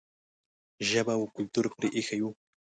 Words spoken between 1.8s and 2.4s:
ایښی و.